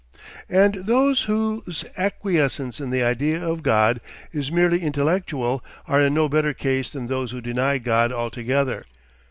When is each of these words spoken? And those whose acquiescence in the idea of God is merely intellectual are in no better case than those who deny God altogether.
And 0.49 0.85
those 0.87 1.21
whose 1.25 1.85
acquiescence 1.95 2.79
in 2.79 2.89
the 2.89 3.03
idea 3.03 3.39
of 3.47 3.61
God 3.61 4.01
is 4.33 4.51
merely 4.51 4.79
intellectual 4.81 5.63
are 5.87 6.01
in 6.01 6.15
no 6.15 6.27
better 6.27 6.55
case 6.55 6.89
than 6.89 7.05
those 7.05 7.29
who 7.29 7.39
deny 7.39 7.77
God 7.77 8.11
altogether. 8.11 8.87